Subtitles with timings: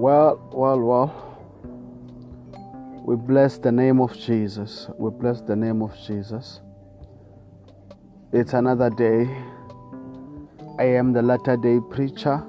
[0.00, 1.36] Well, well, well.
[3.04, 4.88] We bless the name of Jesus.
[4.96, 6.62] We bless the name of Jesus.
[8.32, 9.28] It's another day.
[10.78, 12.42] I am the latter day preacher.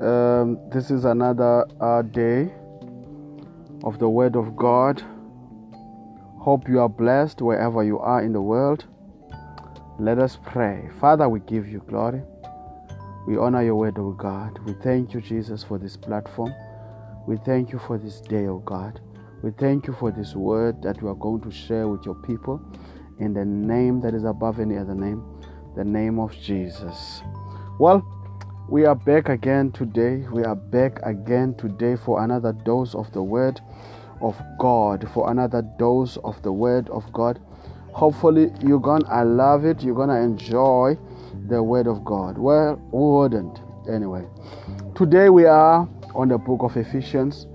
[0.00, 2.52] Um, this is another uh, day
[3.84, 5.00] of the Word of God.
[6.40, 8.86] Hope you are blessed wherever you are in the world.
[10.00, 10.90] Let us pray.
[11.00, 12.22] Father, we give you glory.
[13.28, 14.58] We honor your word, O God.
[14.64, 16.54] We thank you, Jesus, for this platform.
[17.26, 19.02] We thank you for this day, O God.
[19.42, 22.58] We thank you for this word that we are going to share with your people
[23.18, 25.22] in the name that is above any other name,
[25.76, 27.20] the name of Jesus.
[27.78, 28.02] Well,
[28.66, 30.24] we are back again today.
[30.32, 33.60] We are back again today for another dose of the word
[34.22, 37.38] of God, for another dose of the word of God.
[37.92, 40.96] Hopefully, you're gonna love it, you're gonna enjoy
[41.48, 42.38] the Word of God.
[42.38, 43.60] Well, who wouldn't?
[43.90, 44.24] Anyway,
[44.94, 47.46] today we are on the book of Ephesians.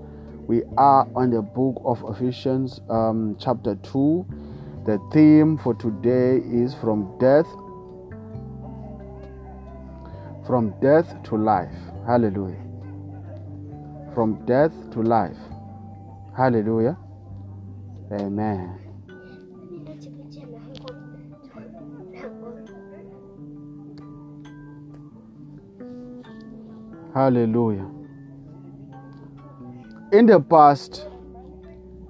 [0.46, 4.26] We are on the book of Ephesians, um, chapter 2.
[4.84, 7.46] The theme for today is from death
[10.46, 11.74] from death to life.
[12.06, 12.60] Hallelujah.
[14.14, 15.38] From death to life.
[16.36, 16.98] Hallelujah.
[18.12, 18.83] Amen.
[27.14, 27.88] Hallelujah.
[30.10, 31.06] In the past,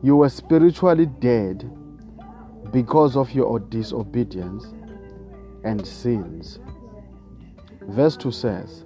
[0.03, 1.71] you were spiritually dead
[2.73, 4.65] because of your disobedience
[5.63, 6.59] and sins.
[7.83, 8.85] Verse 2 says,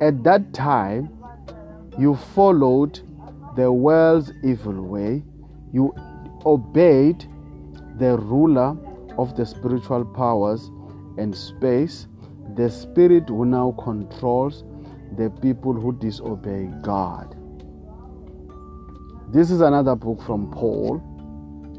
[0.00, 1.10] At that time,
[1.98, 3.00] you followed
[3.56, 5.22] the world's evil way,
[5.70, 5.94] you
[6.46, 7.26] obeyed
[7.98, 8.74] the ruler
[9.18, 10.70] of the spiritual powers
[11.18, 12.06] and space,
[12.54, 14.64] the spirit who now controls
[15.16, 17.36] the people who disobey God.
[19.32, 21.02] This is another book from Paul.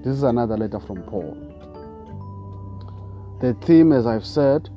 [0.03, 1.35] This is another letter from Paul.
[3.41, 4.69] The theme, as I've said,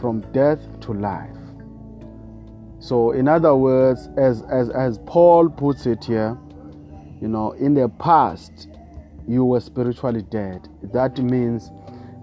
[0.00, 1.36] from death to life.
[2.78, 6.36] So, in other words, as, as, as Paul puts it here,
[7.20, 8.68] you know, in the past,
[9.26, 10.68] you were spiritually dead.
[10.92, 11.70] That means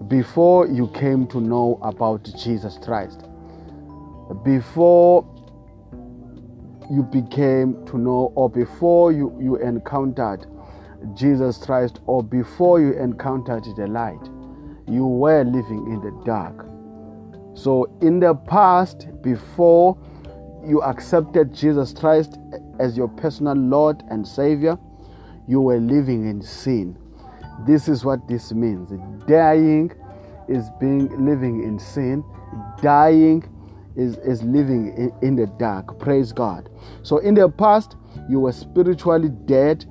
[0.06, 3.24] before you came to know about Jesus Christ,
[4.44, 5.26] before
[6.92, 10.46] you became to know, or before you, you encountered
[11.14, 14.20] Jesus Christ, or before you encountered the light,
[14.86, 16.66] you were living in the dark.
[17.54, 19.96] So, in the past, before
[20.66, 22.38] you accepted Jesus Christ
[22.78, 24.78] as your personal Lord and Savior,
[25.48, 26.98] you were living in sin.
[27.66, 28.90] This is what this means.
[29.26, 29.92] Dying
[30.46, 32.22] is being living in sin.
[32.82, 33.44] Dying
[33.96, 35.98] is, is living in, in the dark.
[35.98, 36.68] Praise God.
[37.02, 37.96] So in the past,
[38.28, 39.84] you were spiritually dead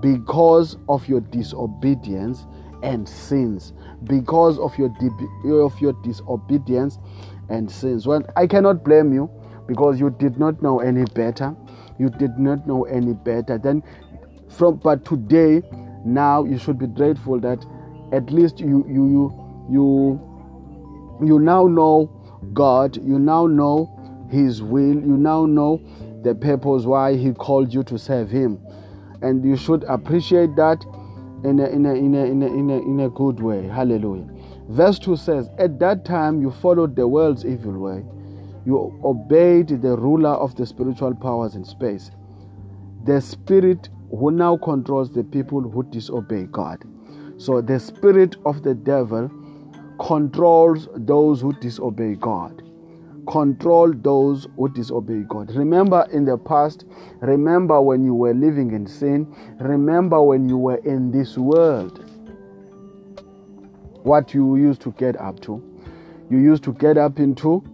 [0.00, 2.46] because of your disobedience
[2.82, 3.72] and sins.
[4.04, 4.90] Because of your
[5.62, 6.98] of your disobedience
[7.48, 8.06] and sins.
[8.06, 9.30] Well, I cannot blame you
[9.66, 11.54] because you did not know any better.
[11.98, 13.58] You did not know any better.
[13.58, 13.82] Then
[14.48, 15.62] from but today,
[16.04, 17.64] now you should be grateful that
[18.12, 22.10] at least you you you you you now know
[22.52, 25.80] God, you now know His will, you now know
[26.22, 28.58] the purpose why He called you to serve Him.
[29.22, 30.84] And you should appreciate that
[31.44, 33.66] in a, in a, in a, in a, in a, in a good way.
[33.66, 34.28] Hallelujah.
[34.68, 38.04] Verse 2 says, At that time you followed the world's evil way,
[38.64, 42.10] you obeyed the ruler of the spiritual powers in space,
[43.04, 46.82] the spirit who now controls the people who disobey God.
[47.38, 49.30] So the spirit of the devil
[49.98, 52.62] controls those who disobey God.
[53.26, 55.50] Control those who disobey God.
[55.54, 56.84] Remember in the past,
[57.20, 62.04] remember when you were living in sin, remember when you were in this world,
[64.04, 65.62] what you used to get up to.
[66.30, 67.64] You used to get up into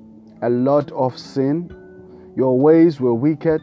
[0.42, 1.70] a lot of sin.
[2.36, 3.60] Your ways were wicked.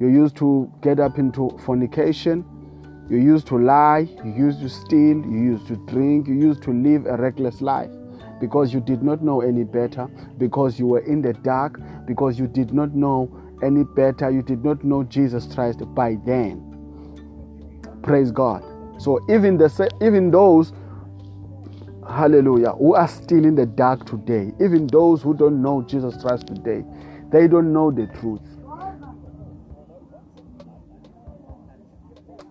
[0.00, 2.44] You used to get up into fornication.
[3.10, 6.72] You used to lie, you used to steal, you used to drink, you used to
[6.72, 7.90] live a reckless life
[8.40, 10.06] because you did not know any better,
[10.36, 13.30] because you were in the dark, because you did not know
[13.62, 16.62] any better, you did not know Jesus Christ by then.
[18.02, 18.62] Praise God.
[19.00, 20.72] So even the even those
[22.08, 26.46] hallelujah who are still in the dark today, even those who don't know Jesus Christ
[26.46, 26.84] today,
[27.30, 28.40] they don't know the truth.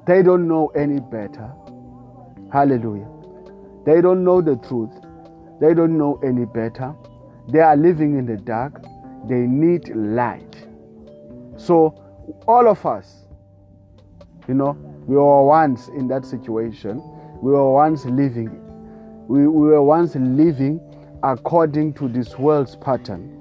[0.08, 1.52] They don't know any better.
[2.52, 3.10] Hallelujah.
[3.86, 4.92] They don't know the truth.
[5.60, 6.96] They don't know any better.
[7.50, 8.82] They are living in the dark.
[9.28, 10.56] They need light.
[11.58, 12.02] So
[12.48, 13.26] all of us,
[14.48, 14.78] you know,
[15.08, 17.02] we were once in that situation.
[17.42, 18.50] We were once living.
[19.28, 20.80] We, we were once living
[21.24, 23.34] according to this world's pattern.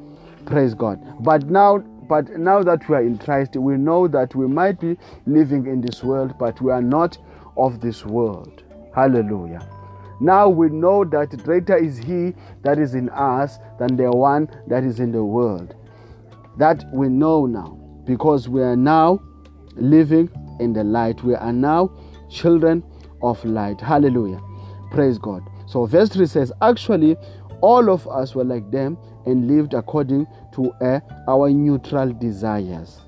[0.47, 1.01] Praise God.
[1.23, 4.97] But now, but now that we are in Christ, we know that we might be
[5.27, 7.19] living in this world, but we are not
[7.57, 8.63] of this world.
[8.95, 9.69] Hallelujah.
[10.21, 14.85] Now we know that greater is He that is in us than the one that
[14.85, 15.75] is in the world.
[16.59, 19.21] That we know now because we are now
[19.75, 20.31] living
[20.61, 21.23] in the light.
[21.23, 21.91] We are now
[22.31, 22.83] children
[23.23, 23.81] of light.
[23.81, 24.41] Hallelujah.
[24.91, 25.43] Praise God.
[25.67, 27.17] So, verse 3 says, Actually,
[27.61, 30.27] all of us were like them and lived according
[30.57, 33.01] to uh, our neutral desires.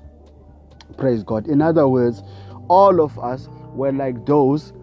[0.97, 1.47] Praise God.
[1.47, 2.23] In other words,
[2.69, 4.73] all of us were like those,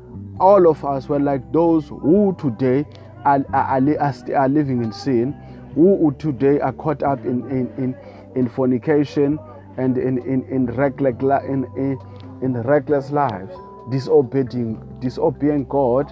[0.41, 2.85] all of us were like those who today
[3.25, 5.33] are, are, are, are living in sin,
[5.75, 7.97] who today are caught up in, in, in,
[8.35, 9.39] in fornication
[9.77, 11.15] and in, in, in, reckless,
[11.45, 11.99] in, in,
[12.43, 13.55] in reckless lives,
[13.91, 16.11] disobeying, disobeying God,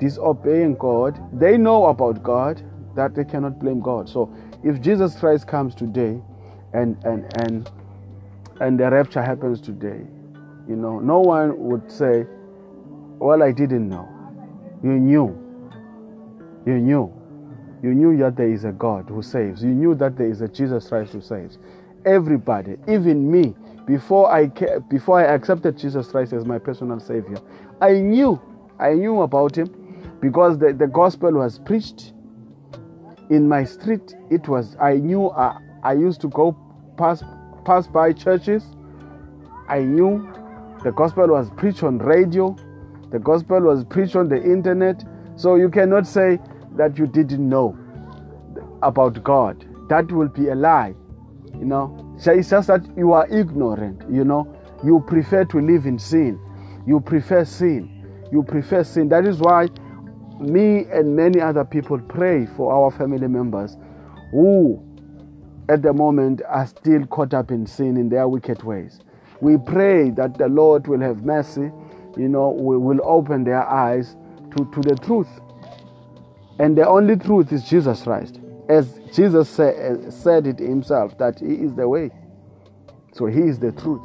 [0.00, 1.20] disobeying God.
[1.38, 2.62] They know about God
[2.96, 4.08] that they cannot blame God.
[4.08, 6.20] So if Jesus Christ comes today
[6.72, 7.70] and and and
[8.60, 10.00] and the rapture happens today,
[10.68, 12.26] you know, no one would say,
[13.18, 14.08] Well, I didn't know.
[14.82, 15.26] You knew.
[16.66, 17.12] You knew.
[17.82, 19.62] You knew that there is a God who saves.
[19.62, 21.58] You knew that there is a Jesus Christ who saves.
[22.04, 23.54] Everybody, even me,
[23.86, 24.46] before I
[24.90, 27.38] before I accepted Jesus Christ as my personal Savior,
[27.80, 28.40] I knew,
[28.78, 29.68] I knew about Him,
[30.20, 32.12] because the, the gospel was preached
[33.30, 34.14] in my street.
[34.30, 36.56] It was I knew I, uh, I used to go
[36.96, 37.22] pass
[37.64, 38.64] pass by churches.
[39.68, 40.26] I knew
[40.82, 42.56] the gospel was preached on radio.
[43.10, 45.04] The gospel was preached on the internet.
[45.36, 46.38] So you cannot say
[46.76, 47.76] that you didn't know
[48.82, 49.66] about God.
[49.88, 50.94] That will be a lie.
[51.58, 54.02] You know, so it's just that you are ignorant.
[54.10, 54.54] You know,
[54.84, 56.38] you prefer to live in sin.
[56.86, 58.06] You prefer sin.
[58.30, 59.08] You prefer sin.
[59.08, 59.68] That is why
[60.40, 63.76] me and many other people pray for our family members
[64.30, 64.82] who,
[65.68, 69.00] at the moment, are still caught up in sin in their wicked ways.
[69.40, 71.70] We pray that the Lord will have mercy,
[72.16, 74.16] you know, we will open their eyes
[74.56, 75.28] to, to the truth.
[76.58, 78.40] And the only truth is Jesus Christ.
[78.68, 82.10] As Jesus say, said it himself, that He is the way.
[83.12, 84.02] So He is the truth.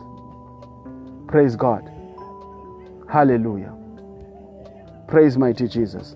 [1.28, 1.90] Praise God.
[3.10, 3.74] Hallelujah.
[5.08, 6.16] Praise mighty Jesus.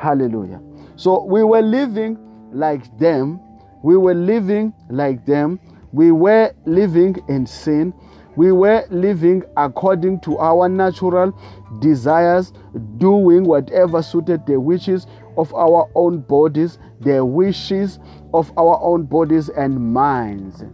[0.00, 0.62] Hallelujah.
[0.96, 2.16] So we were living
[2.52, 3.38] like them.
[3.82, 5.60] We were living like them.
[5.92, 7.92] We were living in sin.
[8.34, 11.38] We were living according to our natural
[11.80, 12.54] desires,
[12.96, 15.06] doing whatever suited the wishes
[15.36, 17.98] of our own bodies, the wishes
[18.32, 20.64] of our own bodies and minds.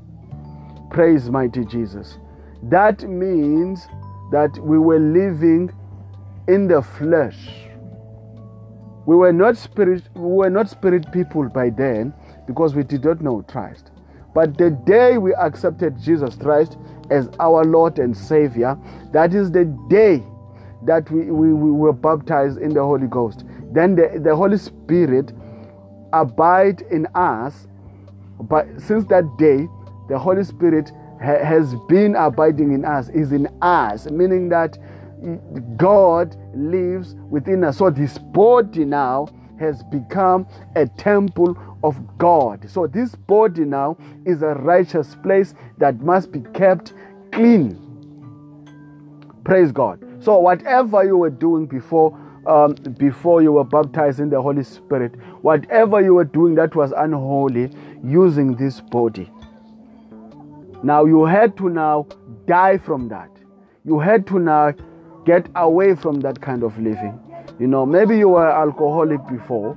[0.90, 2.19] Praise mighty Jesus.
[2.62, 3.88] That means
[4.31, 5.73] that we were living
[6.46, 7.65] in the flesh.
[9.06, 12.12] We were not spirit we were not spirit people by then
[12.46, 13.90] because we did not know Christ.
[14.34, 16.76] But the day we accepted Jesus Christ
[17.10, 18.76] as our Lord and Savior,
[19.12, 20.22] that is the day
[20.84, 23.44] that we, we, we were baptized in the Holy Ghost.
[23.72, 25.32] Then the, the Holy Spirit
[26.12, 27.66] abide in us.
[28.40, 29.66] But since that day,
[30.08, 30.90] the Holy Spirit
[31.22, 34.78] ha- has been abiding in us, is in us, meaning that
[35.76, 37.78] God lives within us.
[37.78, 42.68] So this body now has become a temple of God.
[42.68, 46.92] So this body now is a righteous place that must be kept
[47.32, 47.82] clean.
[49.44, 50.04] Praise God.
[50.23, 55.12] So whatever you were doing before um, before you were baptized in the Holy Spirit,
[55.42, 57.70] whatever you were doing that was unholy,
[58.04, 59.28] using this body.
[60.85, 62.06] Now you had to now
[62.46, 63.30] die from that.
[63.85, 64.75] You had to now
[65.26, 67.21] get away from that kind of living.
[67.59, 69.76] You know, maybe you were alcoholic before.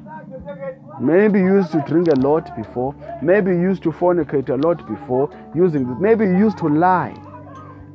[1.02, 2.94] Maybe you used to drink a lot before.
[3.22, 7.16] Maybe you used to fornicate a lot before using Maybe you used to lie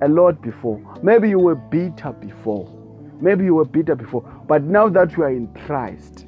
[0.02, 0.80] a lot before.
[1.02, 2.68] Maybe you were bitter before.
[3.20, 4.22] Maybe you were bitter before.
[4.48, 6.26] But now that you are in Christ,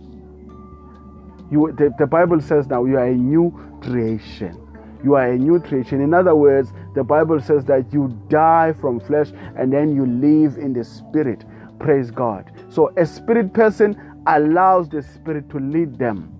[1.51, 4.66] you, the, the Bible says now you are a new creation.
[5.05, 6.01] You are a new creation.
[6.01, 10.57] In other words, the Bible says that you die from flesh and then you live
[10.59, 11.45] in the spirit.
[11.79, 12.51] Praise God.
[12.69, 16.33] So a spirit person allows the spirit to lead them.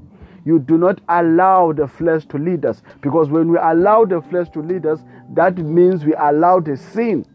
[0.45, 4.49] You do not allow the flesh to lead us because when we allow the flesh
[4.51, 5.01] to lead us,
[5.35, 7.27] that means we allow the sin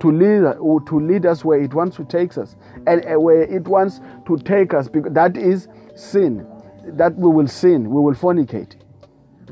[0.00, 0.42] to lead
[0.86, 4.36] to lead us where it wants to take us and uh, where it wants to
[4.38, 6.46] take us because that is sin
[6.84, 8.74] that we will sin we will fornicate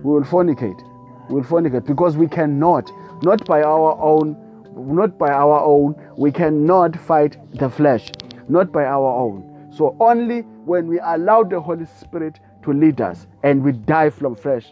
[0.02, 0.82] we will fornicate
[1.28, 2.90] we will fornicate because we cannot
[3.22, 4.36] not by our own,
[4.76, 5.94] not by our own.
[6.16, 8.10] We cannot fight the flesh,
[8.48, 9.70] not by our own.
[9.74, 14.36] So only when we allow the Holy Spirit to lead us and we die from
[14.36, 14.66] flesh,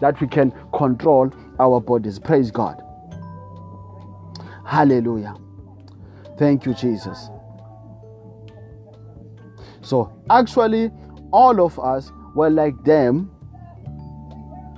[0.00, 2.18] that we can control our bodies.
[2.18, 2.82] Praise God.
[4.66, 5.34] Hallelujah.
[6.38, 7.28] Thank you, Jesus.
[9.82, 10.90] So, actually,
[11.30, 13.30] all of us were like them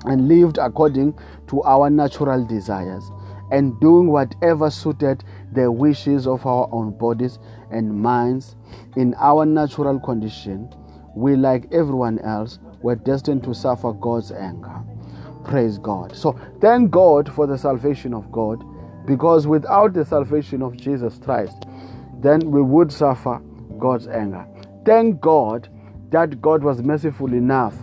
[0.07, 3.11] and lived according to our natural desires
[3.51, 5.23] and doing whatever suited
[5.53, 7.39] the wishes of our own bodies
[7.71, 8.57] and minds.
[8.97, 10.73] In our natural condition,
[11.15, 14.83] we, like everyone else, were destined to suffer God's anger.
[15.45, 16.15] Praise God.
[16.15, 18.65] So, thank God for the salvation of God
[19.07, 21.67] because without the salvation of Jesus Christ,
[22.21, 23.41] then we would suffer
[23.79, 24.45] God's anger.
[24.85, 25.69] Thank God
[26.11, 27.75] that God was merciful enough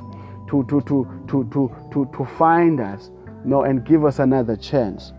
[0.53, 3.09] to, to, to, to, to, to, to find us
[3.43, 5.11] know, and give us another chance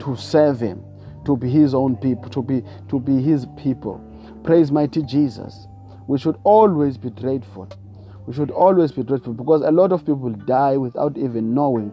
[0.00, 0.82] to serve Him,
[1.24, 4.04] to be His own people, to be, to be His people.
[4.42, 5.66] Praise mighty Jesus.
[6.08, 7.68] We should always be grateful.
[8.26, 11.92] We should always be grateful because a lot of people die without even knowing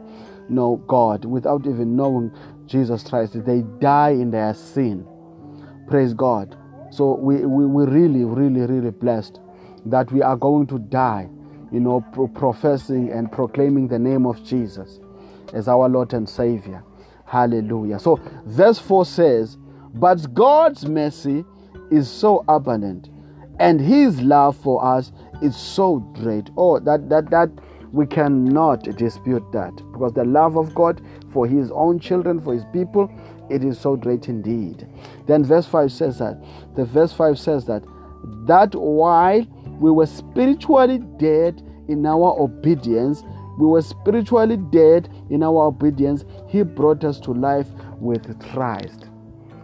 [0.50, 2.32] know, God, without even knowing
[2.66, 3.46] Jesus Christ.
[3.46, 5.06] They die in their sin.
[5.88, 6.58] Praise God.
[6.90, 9.40] So we, we, we really, really, really blessed
[9.86, 11.30] that we are going to die,
[11.72, 15.00] you know, pro- professing and proclaiming the name of Jesus
[15.54, 16.84] as our Lord and Savior.
[17.26, 18.00] Hallelujah.
[18.00, 19.58] So verse 4 says,
[19.94, 21.46] But God's mercy
[21.92, 23.10] is so abundant,
[23.60, 26.50] and his love for us is so great.
[26.58, 27.50] Oh, that that that
[27.92, 32.66] we cannot dispute that because the love of God for his own children, for his
[32.74, 33.12] people,
[33.50, 34.88] it is so great indeed.
[35.26, 36.42] Then verse 5 says that
[36.76, 37.84] the verse 5 says that
[38.46, 39.46] that while
[39.80, 43.24] we were spiritually dead in our obedience,
[43.60, 47.68] we were spiritually dead in our obedience, he brought us to life
[48.00, 49.10] with Christ.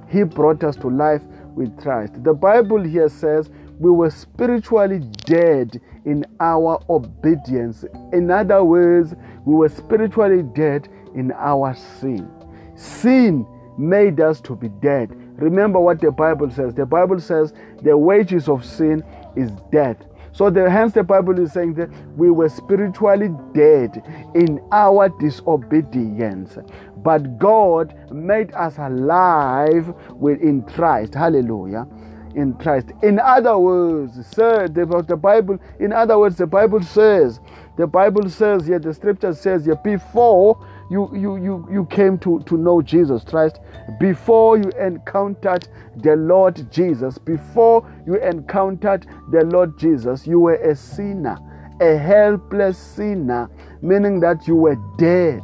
[0.10, 1.22] He brought us to life
[1.56, 2.24] with Christ.
[2.24, 7.86] The Bible here says we were spiritually dead in our obedience.
[8.12, 9.16] In other words,
[9.46, 12.30] we were spiritually dead in our sin.
[12.76, 13.46] Sin
[13.78, 15.10] made us to be dead.
[15.42, 16.74] Remember what the Bible says.
[16.74, 19.04] The Bible says the wages of sin
[19.36, 19.98] is death.
[20.32, 24.02] So the, hence the Bible is saying that we were spiritually dead
[24.34, 26.58] in our disobedience.
[26.98, 31.14] But God made us alive within Christ.
[31.14, 31.88] Hallelujah.
[32.34, 32.88] In Christ.
[33.04, 37.40] In other words, sir, the, the Bible, in other words, the Bible says,
[37.78, 42.40] the Bible says here, the scripture says here, before you, you, you, you came to,
[42.46, 43.60] to know Jesus Christ,
[44.00, 50.76] before you encountered the Lord Jesus, before you encountered the Lord Jesus, you were a
[50.76, 51.38] sinner,
[51.82, 53.50] a helpless sinner,
[53.82, 55.42] meaning that you were dead.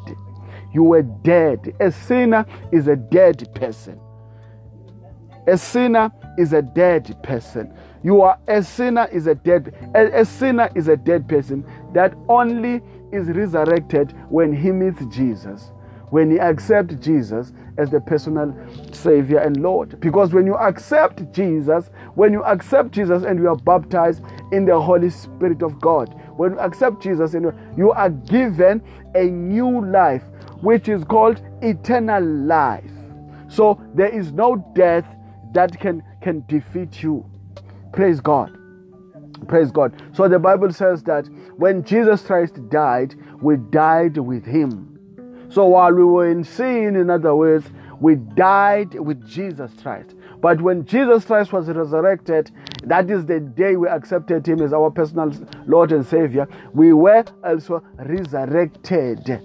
[0.72, 1.74] You were dead.
[1.80, 4.00] A sinner is a dead person.
[5.48, 7.74] A sinner is a dead person.
[8.04, 12.14] You are a sinner is a dead a, a sinner is a dead person that
[12.28, 15.72] only is resurrected when he meets Jesus,
[16.10, 18.56] when he accepts Jesus as the personal
[18.92, 20.00] Savior and Lord.
[20.00, 24.80] Because when you accept Jesus, when you accept Jesus and you are baptized in the
[24.80, 28.82] Holy Spirit of God, when you accept Jesus and you are given
[29.16, 30.24] a new life,
[30.62, 32.92] which is called eternal life.
[33.48, 35.06] So there is no death
[35.54, 37.26] that can, can defeat you.
[37.94, 38.56] Praise God.
[39.48, 40.02] Praise God.
[40.14, 41.28] So the Bible says that
[41.58, 45.00] when Jesus Christ died, we died with him.
[45.50, 47.70] So while we were in sin, in other words,
[48.00, 50.16] we died with Jesus Christ.
[50.42, 52.52] But when Jesus Christ was resurrected,
[52.84, 55.34] that is the day we accepted him as our personal
[55.66, 59.42] Lord and Savior, we were also resurrected.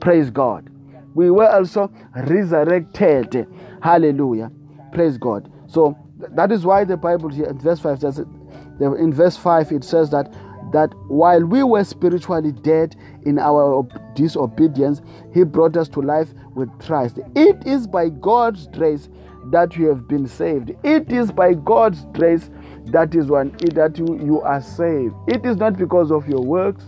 [0.00, 0.70] Praise God.
[1.14, 3.46] We were also resurrected.
[3.82, 4.50] Hallelujah.
[4.92, 5.52] Praise God.
[5.68, 5.96] So
[6.30, 10.10] that is why the Bible here in verse 5 says in verse 5 it says
[10.10, 10.32] that
[10.72, 15.02] that while we were spiritually dead in our disobedience
[15.34, 17.18] he brought us to life with Christ.
[17.34, 19.08] It is by God's grace
[19.50, 20.72] that you have been saved.
[20.82, 22.50] It is by God's grace
[22.86, 25.14] that is one that you, you are saved.
[25.28, 26.84] It is not because of your works.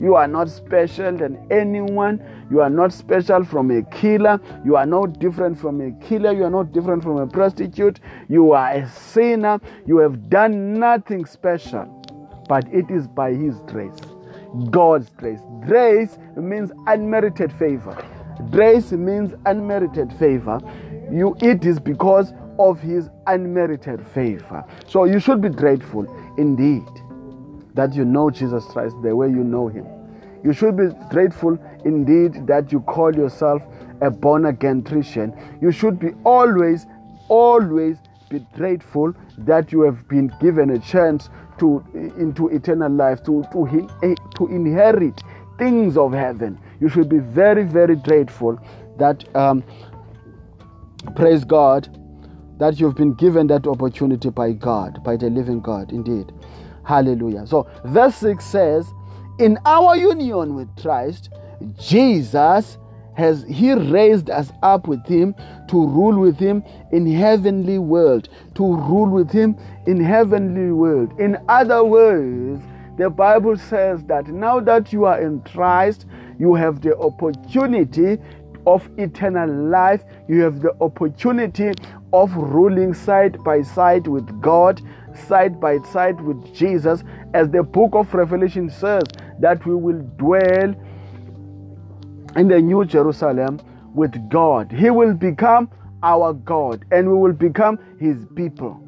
[0.00, 2.22] You are not special than anyone.
[2.50, 4.40] You are not special from a killer.
[4.64, 6.32] You are not different from a killer.
[6.32, 8.00] You are not different from a prostitute.
[8.28, 9.60] You are a sinner.
[9.86, 11.84] You have done nothing special.
[12.48, 13.98] But it is by His grace.
[14.70, 15.40] God's grace.
[15.66, 17.96] Grace means unmerited favor.
[18.50, 20.58] Grace means unmerited favor.
[21.10, 24.64] You it is because of his unmerited favor.
[24.86, 26.06] So you should be grateful
[26.38, 26.86] indeed
[27.74, 29.86] that you know Jesus Christ the way you know him.
[30.48, 33.62] You should be grateful indeed that you call yourself
[34.00, 36.86] a born again Christian, you should be always,
[37.28, 37.98] always
[38.30, 41.28] be grateful that you have been given a chance
[41.58, 41.84] to
[42.16, 45.22] into eternal life to to, eh, to inherit
[45.58, 46.58] things of heaven.
[46.80, 48.58] You should be very, very grateful
[48.96, 49.62] that um,
[51.14, 51.94] praise God
[52.58, 56.32] that you've been given that opportunity by God, by the living God, indeed.
[56.84, 57.46] Hallelujah.
[57.46, 58.90] So, verse 6 says,
[59.38, 61.30] In our union with Christ,
[61.78, 62.76] Jesus
[63.14, 65.34] has he raised us up with him
[65.68, 71.18] to rule with him in heavenly world to rule with him in heavenly world.
[71.18, 72.62] In other words
[72.96, 76.06] the bible says that now that you are in christ
[76.38, 78.18] you have the opportunity
[78.68, 80.04] of eternal life.
[80.28, 81.72] You have the opportunity
[82.12, 84.80] of ruling side by side with god
[85.26, 87.02] side by side with jesus
[87.34, 89.04] as the book of revelation says
[89.40, 90.74] that we will dwell
[92.36, 93.60] in the New Jerusalem
[93.94, 94.70] with God.
[94.70, 95.70] He will become
[96.02, 98.80] our God and we will become His people.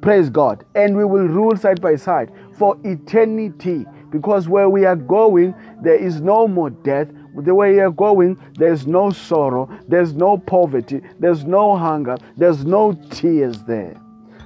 [0.00, 0.64] Praise God.
[0.74, 5.96] And we will rule side by side for eternity because where we are going, there
[5.96, 7.08] is no more death.
[7.36, 12.64] The way we are going, there's no sorrow, there's no poverty, there's no hunger, there's
[12.64, 14.00] no tears there.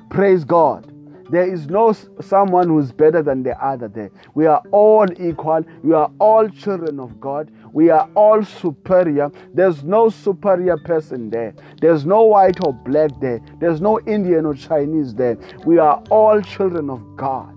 [0.08, 0.90] Praise God.
[1.30, 4.10] There is no someone who's better than the other there.
[4.34, 5.64] We are all equal.
[5.82, 7.50] We are all children of God.
[7.72, 9.30] We are all superior.
[9.52, 11.54] There's no superior person there.
[11.80, 13.40] There's no white or black there.
[13.60, 15.36] There's no Indian or Chinese there.
[15.64, 17.54] We are all children of God.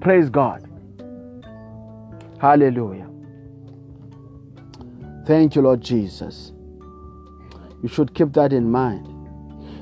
[0.00, 0.68] Praise God.
[2.40, 3.08] Hallelujah.
[5.26, 6.52] Thank you, Lord Jesus.
[7.82, 9.17] You should keep that in mind.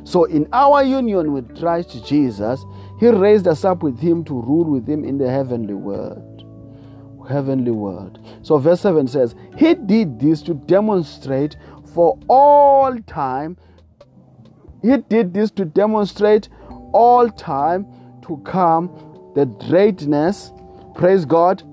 [0.06, 2.64] So, in our union with Christ Jesus,
[3.00, 6.44] he raised us up with him to rule with him in the heavenly world.
[7.28, 8.24] Heavenly world.
[8.42, 11.56] So, verse 7 says, He did this to demonstrate
[11.92, 13.56] for all time.
[14.80, 16.50] He did this to demonstrate
[16.92, 17.84] all time
[18.28, 20.52] to come the greatness.
[20.94, 21.64] Praise God.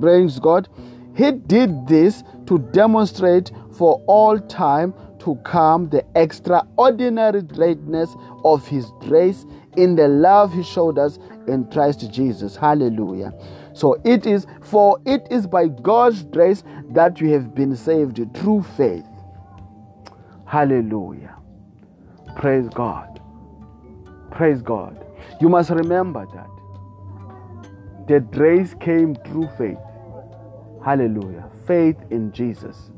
[0.00, 0.68] Praise God.
[1.14, 4.94] He did this to demonstrate for all time
[5.28, 9.44] to come the extraordinary greatness of His grace
[9.76, 12.56] in the love he showed us in Christ Jesus.
[12.56, 13.34] Hallelujah.
[13.74, 18.62] So it is for it is by God's grace that you have been saved through
[18.76, 19.04] faith.
[20.46, 21.36] Hallelujah.
[22.36, 23.20] Praise God.
[24.30, 25.04] Praise God.
[25.42, 29.78] You must remember that the grace came through faith.
[30.82, 31.44] Hallelujah.
[31.66, 32.90] Faith in Jesus.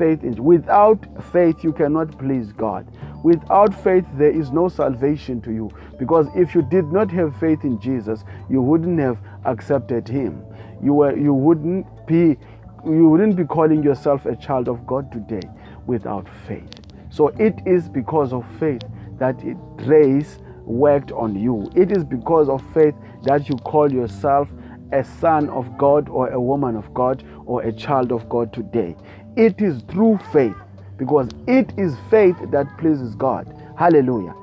[0.00, 2.86] Faith in without faith you cannot please God.
[3.22, 5.70] Without faith, there is no salvation to you.
[5.98, 10.42] Because if you did not have faith in Jesus, you wouldn't have accepted Him.
[10.82, 12.38] You were, you wouldn't be,
[12.86, 15.46] you wouldn't be calling yourself a child of God today
[15.86, 16.70] without faith.
[17.10, 18.82] So it is because of faith
[19.18, 21.70] that it, grace worked on you.
[21.76, 24.48] It is because of faith that you call yourself
[24.92, 28.96] a son of God or a woman of God or a child of God today.
[29.36, 30.56] It is through faith
[30.96, 33.52] because it is faith that pleases God.
[33.76, 34.34] Hallelujah.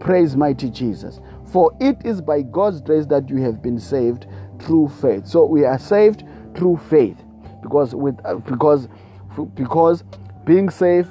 [0.00, 1.20] Praise mighty Jesus.
[1.52, 4.26] For it is by God's grace that you have been saved
[4.60, 5.26] through faith.
[5.26, 6.24] So we are saved
[6.56, 7.16] through faith
[7.62, 8.88] because with uh, because
[9.54, 10.02] because
[10.44, 11.10] being saved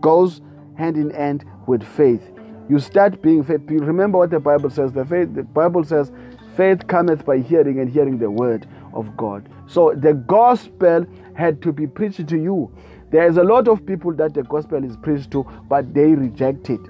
[0.00, 0.40] goes
[0.76, 2.22] hand in hand with faith.
[2.68, 3.60] You start being faith.
[3.66, 4.92] Remember what the Bible says.
[4.92, 6.12] The faith the Bible says
[6.56, 9.48] faith cometh by hearing and hearing the word of God.
[9.66, 12.74] So the gospel had to be preached to you.
[13.10, 16.80] There's a lot of people that the gospel is preached to, but they reject it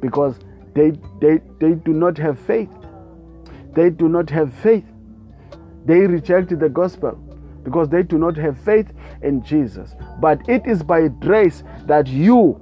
[0.00, 0.38] because
[0.74, 2.70] they, they, they do not have faith.
[3.74, 4.84] They do not have faith.
[5.86, 7.12] They reject the gospel
[7.62, 9.94] because they do not have faith in Jesus.
[10.20, 12.60] But it is by grace that you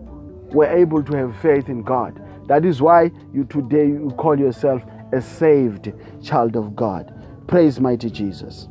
[0.52, 2.20] were able to have faith in God.
[2.46, 7.12] That is why you today you call yourself a saved child of God.
[7.52, 8.66] Praise mighty Jesus.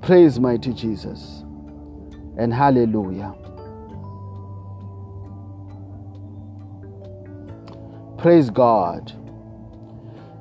[0.00, 1.42] Praise mighty Jesus.
[2.38, 3.34] And hallelujah.
[8.16, 9.12] Praise God.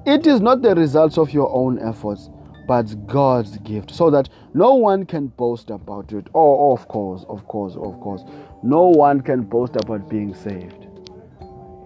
[0.06, 2.30] It is not the results of your own efforts,
[2.68, 6.28] but God's gift, so that no one can boast about it.
[6.36, 8.22] Oh, of course, of course, of course.
[8.62, 10.86] No one can boast about being saved.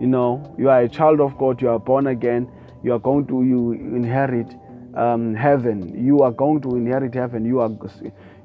[0.01, 2.51] You know, you are a child of God, you are born again,
[2.83, 4.55] you are going to you inherit
[4.95, 6.03] um, heaven.
[6.03, 7.45] You are going to inherit heaven.
[7.45, 7.71] You are,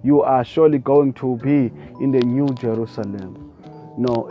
[0.02, 3.48] you are surely going to be in the new Jerusalem.
[3.98, 4.28] No,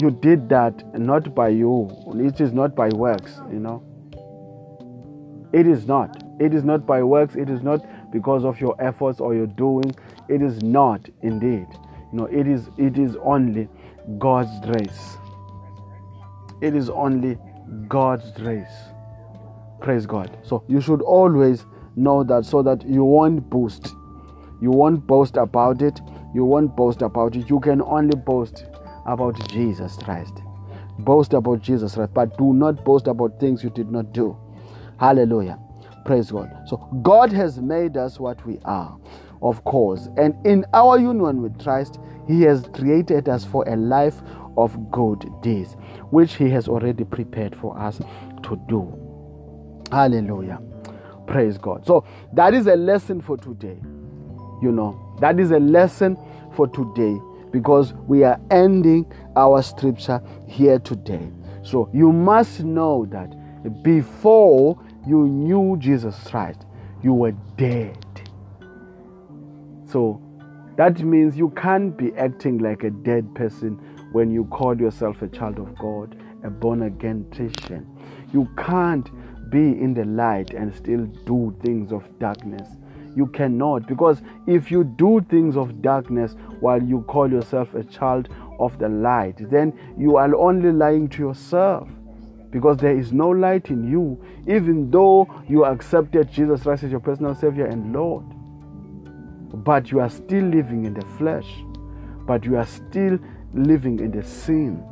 [0.00, 1.90] you did that not by you.
[2.14, 3.82] It is not by works, you know.
[5.52, 6.22] It is not.
[6.40, 7.36] It is not by works.
[7.36, 9.94] It is not because of your efforts or your doing.
[10.28, 11.66] It is not indeed.
[12.12, 13.68] You know, it is it is only
[14.18, 15.16] God's grace.
[16.60, 17.38] It is only
[17.88, 18.93] God's grace.
[19.84, 20.38] Praise God.
[20.42, 23.94] So you should always know that so that you won't boast.
[24.62, 26.00] You won't boast about it.
[26.34, 27.50] You won't boast about it.
[27.50, 28.64] You can only boast
[29.04, 30.32] about Jesus Christ.
[31.00, 34.34] Boast about Jesus Christ, but do not boast about things you did not do.
[34.98, 35.58] Hallelujah.
[36.06, 36.50] Praise God.
[36.66, 38.96] So God has made us what we are,
[39.42, 40.08] of course.
[40.16, 44.22] And in our union with Christ, He has created us for a life
[44.56, 45.76] of good deeds,
[46.08, 47.98] which He has already prepared for us
[48.44, 49.03] to do.
[49.94, 50.60] Hallelujah.
[51.28, 51.86] Praise God.
[51.86, 53.78] So that is a lesson for today.
[54.60, 56.18] You know, that is a lesson
[56.56, 57.16] for today
[57.52, 61.30] because we are ending our scripture here today.
[61.62, 66.66] So you must know that before you knew Jesus Christ,
[67.00, 67.96] you were dead.
[69.86, 70.20] So
[70.76, 73.78] that means you can't be acting like a dead person
[74.10, 77.86] when you call yourself a child of God, a born again Christian.
[78.32, 79.08] You can't
[79.54, 82.68] be in the light and still do things of darkness.
[83.14, 88.28] You cannot, because if you do things of darkness while you call yourself a child
[88.58, 91.88] of the light, then you are only lying to yourself
[92.50, 96.98] because there is no light in you, even though you accepted Jesus Christ as your
[96.98, 98.24] personal Savior and Lord.
[99.64, 101.46] But you are still living in the flesh,
[102.26, 103.20] but you are still
[103.52, 104.82] living in the sin.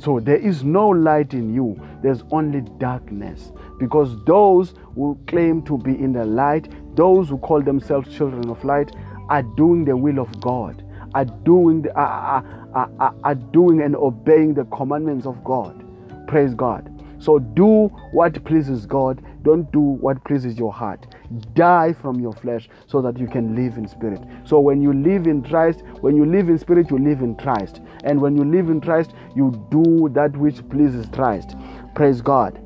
[0.00, 3.52] So there is no light in you, there's only darkness.
[3.78, 8.64] Because those who claim to be in the light, those who call themselves children of
[8.64, 8.90] light,
[9.28, 10.82] are doing the will of God,
[11.14, 12.42] are doing, the, are,
[12.74, 15.84] are, are, are doing and obeying the commandments of God.
[16.26, 16.88] Praise God.
[17.18, 19.22] So do what pleases God.
[19.42, 21.14] Don't do what pleases your heart.
[21.54, 24.20] Die from your flesh so that you can live in spirit.
[24.44, 27.80] So when you live in Christ, when you live in spirit, you live in Christ.
[28.04, 31.54] And when you live in Christ, you do that which pleases Christ.
[31.94, 32.60] Praise God.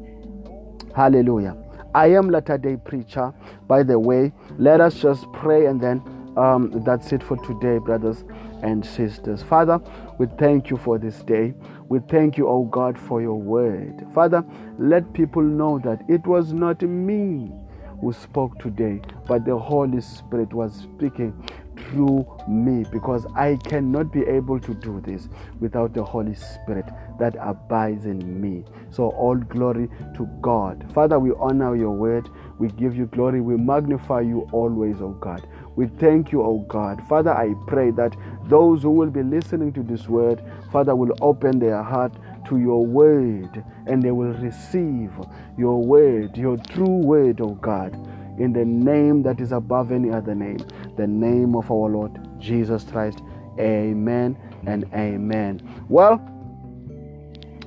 [0.96, 1.57] Hallelujah.
[1.94, 3.33] I am Latter day Preacher.
[3.68, 6.03] By the way, let us just pray and then
[6.37, 8.24] um, that's it for today, brothers
[8.62, 9.42] and sisters.
[9.42, 9.79] Father,
[10.18, 11.55] we thank you for this day.
[11.88, 14.07] We thank you, oh God, for your word.
[14.14, 14.44] Father,
[14.79, 17.53] let people know that it was not me
[18.00, 21.33] who spoke today, but the Holy Spirit was speaking
[21.76, 25.28] through me because I cannot be able to do this
[25.61, 26.87] without the Holy Spirit
[27.18, 28.64] that abides in me.
[28.90, 30.85] So, all glory to God.
[30.94, 32.28] Father, we honor your word.
[32.59, 33.40] We give you glory.
[33.40, 35.46] We magnify you always, oh God.
[35.76, 37.02] We thank you, oh God.
[37.09, 41.59] Father, I pray that those who will be listening to this word, Father, will open
[41.59, 42.12] their heart
[42.46, 45.11] to your word and they will receive
[45.57, 47.94] your word, your true word, oh God,
[48.38, 50.59] in the name that is above any other name,
[50.96, 53.22] the name of our Lord Jesus Christ.
[53.59, 55.61] Amen and amen.
[55.88, 56.14] Well,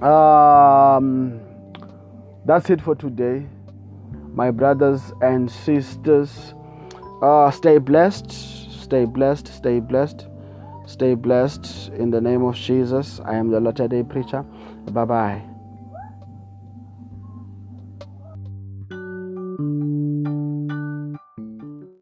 [0.02, 1.40] um,
[2.46, 3.46] that's it for today,
[4.34, 6.54] my brothers and sisters.
[7.22, 8.32] Uh, stay blessed,
[8.84, 10.28] stay blessed, stay blessed,
[10.86, 13.20] stay blessed in the name of Jesus.
[13.26, 14.46] I am the Latter day Preacher.
[14.92, 15.57] 拜拜。